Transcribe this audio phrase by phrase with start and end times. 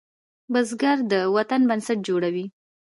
[0.51, 2.45] بزګر د وطن بنسټ جوړوي